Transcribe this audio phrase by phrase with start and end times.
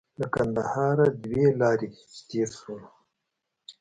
[0.19, 2.89] له کندهار دوه لارې چې تېر شولو.